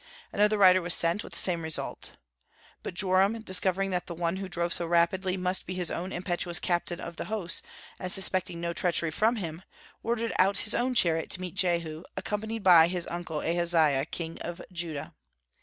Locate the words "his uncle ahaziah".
12.87-14.05